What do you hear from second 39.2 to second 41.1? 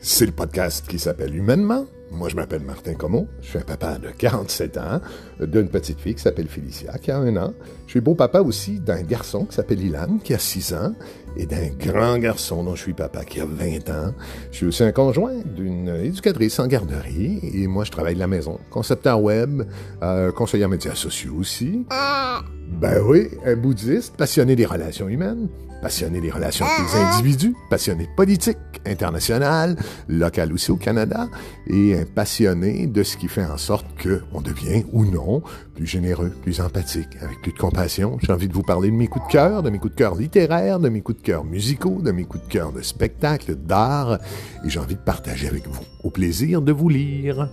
de cœur, de mes coups de cœur littéraires, de mes